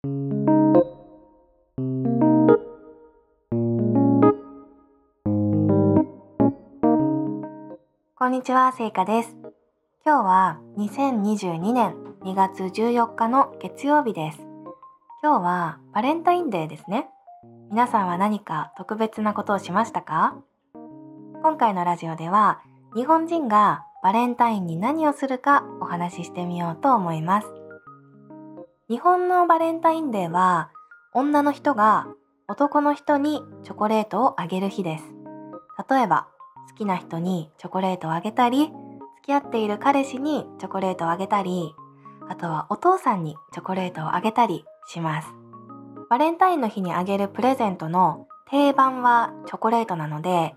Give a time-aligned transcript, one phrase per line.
[0.00, 0.08] こ
[8.28, 9.36] んにちは、せいかです。
[10.06, 14.38] 今日は2022年2月14日の月曜日です。
[15.20, 17.08] 今日はバレンタインデーですね。
[17.68, 20.36] 皆さんは何か特別なことをしましたか？
[21.42, 22.60] 今回のラジオでは
[22.94, 27.48] 日本人がバレンタインに何をするかお話ししてみようと思います。
[28.90, 30.70] 日本のバレンタインデーは
[31.12, 32.06] 女の人が
[32.48, 35.04] 男の人にチョコレートをあげる日です。
[35.90, 36.26] 例えば
[36.70, 38.72] 好きな人にチョコレートをあげたり、付
[39.26, 41.74] き合っている彼氏にチョコレートをあげたり、
[42.30, 45.28] あとはお父さんにチョコレートをあげたりします。
[46.08, 50.54] バレンタインの日にあげるプレゼントの定番はチョコレートなので、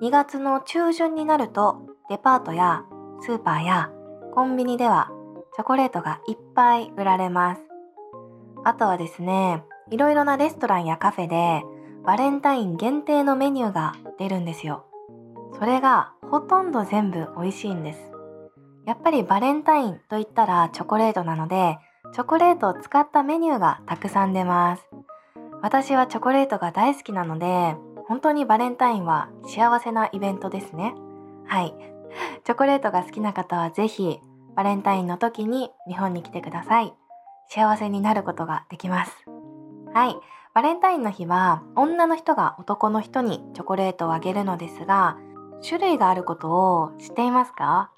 [0.00, 2.86] 2月の中旬になるとデパートや
[3.20, 3.90] スーパーや
[4.32, 5.10] コンビニでは
[5.54, 7.73] チョコレートがいっぱい売られます。
[8.64, 11.62] あとはですね、いろいろなレストランやカフェで
[12.04, 14.86] バレンタイン限定のメニューが出るんですよ。
[15.58, 18.12] それがほとんど全部美味しいんです。
[18.86, 21.78] やっぱりバレンタインと言ったらチョコレートなので、
[22.12, 24.86] チョコレートを使ったメニューがたくさん出ます。
[25.62, 27.76] 私はチョコレートが大好きなので、
[28.06, 30.94] 本当にバレンタインは幸せなイベントですね。
[31.46, 31.74] はい。
[32.44, 34.20] チョコレートが好きな方はぜひ
[34.54, 36.94] バレンタインの時に日本に来てください。
[37.48, 39.12] 幸せになることができます。
[39.92, 40.16] はい。
[40.54, 45.16] バレンタインの日は女の人が男の人にチョコレートをあげるのですが、
[45.66, 47.90] 種類があることを知っていますか？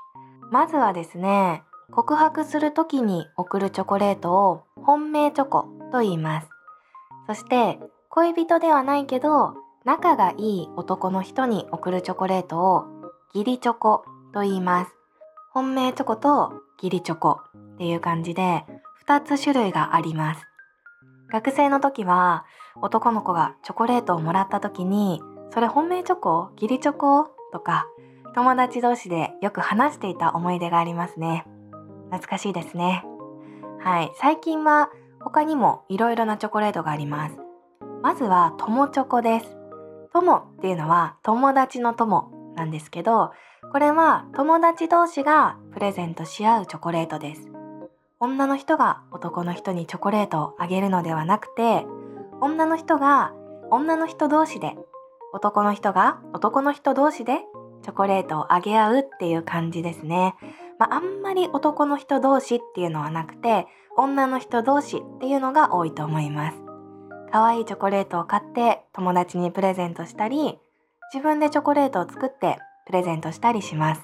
[0.50, 6.48] まずはですね、告白する時に送るチョコレートを本命チョコと言います。
[7.26, 12.84] そして恋人ではないけど仲がいい男の人に送るチョコレートを
[13.34, 14.92] 義理チョコと言います。
[15.52, 17.40] 本命チョコと義理チョコ
[17.74, 18.64] っていう感じで
[19.08, 20.46] 2つ種類があります。
[21.30, 22.44] 学生の時は
[22.82, 25.20] 男の子がチョコレートをもらった時に
[25.52, 26.50] それ本命チョコ？
[26.54, 27.28] 義理チョコ？
[27.52, 27.86] とか
[28.34, 31.44] 友達同士でよく話していた思い出がありますね。
[32.10, 33.04] 懐かしいですね。
[33.80, 34.90] はい、最近は
[35.20, 37.36] 他にもいろいろなチョコレートがあります。
[38.02, 39.56] まずは友チョコです。
[40.12, 43.32] 友っていうのは友達の友なんですけど、
[43.72, 47.50] これは友達同士がプレゼントし合うチョコレートです。
[48.18, 51.84] 女の人が男の人にチョコレートをあげるのではなくて、
[52.40, 53.34] 女の人が
[53.70, 54.74] 女の人同士で
[55.34, 57.40] 男の人が男の人同士で
[57.82, 60.34] チョコレートをあげ合うっていう感じですね。
[60.78, 63.66] まあ、あんまり男の人同士っていうのはなくて、
[63.98, 66.56] 女の人同士っていうのが多いと思います。
[67.30, 70.58] 可愛いチョコレートを買って友達にプレゼントしたり、
[71.12, 74.02] 自分でチョコレートを作ってプレゼントしたりします。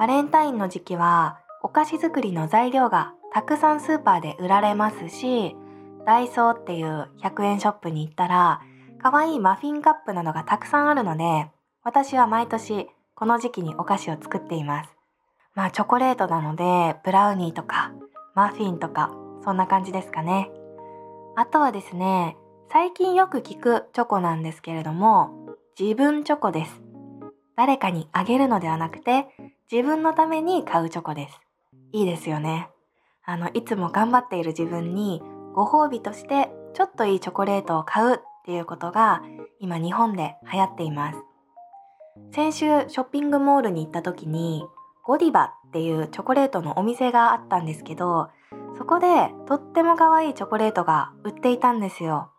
[0.00, 5.56] バレンタインの時期はお菓子作りの材料がたくさんスーパーで売られますし、
[6.04, 8.60] ダイソーっていう100円ショップに行ったら
[9.02, 11.50] 可愛いマフィンカップなどがたくさんあるので、
[11.82, 14.90] 私は毎年この時期にお菓子を作っています。
[15.54, 17.92] まあチョコレートなので、ブラウニーとか
[18.34, 19.10] マフィンとか、
[19.42, 20.50] そんな感じですかね。
[21.34, 22.36] あとはですね、
[22.70, 25.30] 最近よく聞くチョコなんですけれども、
[25.80, 26.82] 自分チョコです。
[27.56, 29.28] 誰かにあげるのではなくて、
[29.72, 31.40] 自分のために買うチョコです。
[31.94, 32.68] いいですよね。
[33.24, 35.22] あの、いつも頑張っている自分に
[35.54, 39.22] ご褒美としてちょっといいチョコレートを買うっていうことが
[39.60, 41.18] 今日本で流行っています。
[42.32, 44.64] 先週ショッピングモールに行った時に
[45.04, 48.28] ゴディバっていうチョコレートのお店があったんですけど
[48.76, 52.30] そこでとっても可愛いチョコレートが売っていたんですよ。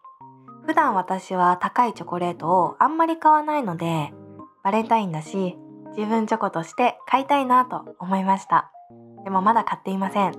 [0.65, 4.13] 普段私は高いチョコレートをあんまり買わないので
[4.63, 5.57] バレンタインだし
[5.95, 8.74] 自分チョコとして買いたいなと思いました。
[9.25, 10.33] でもまだ買っていません。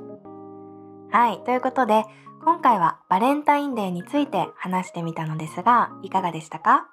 [1.10, 2.04] はい、ということで
[2.42, 6.86] 今回はバレンタインデーについて話してみたのですがいかがでしたか？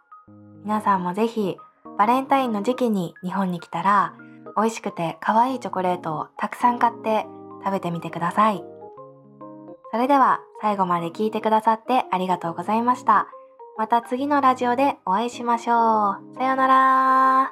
[0.63, 1.55] 皆さんもぜひ
[1.97, 4.15] バレンタインの時期に日本に来たら
[4.57, 7.25] 美味しくて可愛いチョコレートをたくさん買って
[7.63, 8.63] 食べてみてください。
[9.91, 13.27] それでは最後まで聞いてくださってありがとうございました。
[13.77, 16.35] また次のラジオでお会いしましょう。
[16.35, 17.51] さようなら